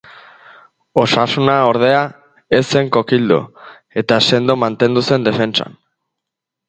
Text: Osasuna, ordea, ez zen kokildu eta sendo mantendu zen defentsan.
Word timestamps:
Osasuna, 1.01 1.57
ordea, 1.73 1.99
ez 2.59 2.63
zen 2.75 2.89
kokildu 2.97 3.37
eta 4.03 4.21
sendo 4.31 4.57
mantendu 4.65 5.05
zen 5.11 5.29
defentsan. 5.29 5.79